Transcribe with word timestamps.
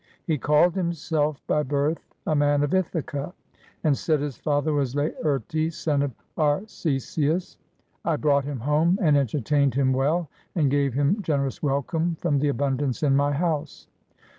He 0.25 0.39
called 0.39 0.73
himself 0.73 1.45
by 1.45 1.61
birth 1.61 1.99
a 2.25 2.33
man 2.35 2.63
of 2.63 2.73
Ithaca, 2.73 3.35
and 3.83 3.95
said 3.95 4.19
his 4.19 4.35
father 4.35 4.73
was 4.73 4.95
Laertes, 4.95 5.75
son 5.77 6.01
of 6.01 6.11
Arceisius. 6.39 7.57
I 8.03 8.15
brought 8.15 8.45
him 8.45 8.61
home 8.61 8.97
and 8.99 9.15
entertained 9.15 9.75
him 9.75 9.93
well 9.93 10.27
and 10.55 10.71
gave 10.71 10.95
him 10.95 11.21
gen 11.21 11.41
erous 11.41 11.61
welcome 11.61 12.15
from 12.19 12.39
the 12.39 12.47
abundance 12.47 13.03
in 13.03 13.15
my 13.15 13.31
house. 13.31 13.85